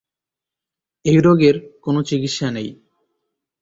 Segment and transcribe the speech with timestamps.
[1.05, 1.55] এই রোগের
[1.83, 2.69] কোন চিকিৎসা নেই।